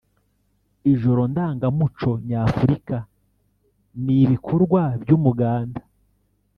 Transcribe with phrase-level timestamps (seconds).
[0.91, 2.97] Ijoro ndangamuco nyafurika
[4.03, 5.81] n’ibikorwa by’Umuganda